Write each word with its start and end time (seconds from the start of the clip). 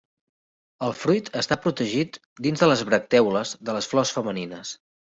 El 0.87 0.95
fruit 1.01 1.29
està 1.43 1.59
protegit 1.67 2.19
dins 2.49 2.65
de 2.65 2.73
les 2.73 2.85
bractèoles 2.91 3.55
de 3.71 3.81
les 3.81 3.95
flors 3.95 4.19
femenines. 4.21 4.79